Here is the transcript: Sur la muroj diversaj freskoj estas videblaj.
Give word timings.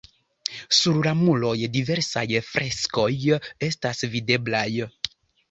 Sur 0.77 0.95
la 1.07 1.11
muroj 1.19 1.51
diversaj 1.75 2.23
freskoj 2.47 3.07
estas 3.69 4.03
videblaj. 4.17 4.67